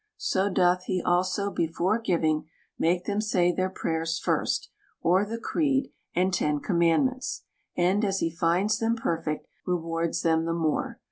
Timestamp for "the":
5.27-5.37, 10.45-10.53